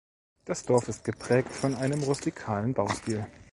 Das 0.45 0.65
Dorf 0.65 0.87
ist 0.87 1.03
geprägt 1.03 1.53
von 1.53 1.75
einem 1.75 2.01
rustikalen 2.01 2.73
Baustil. 2.73 3.27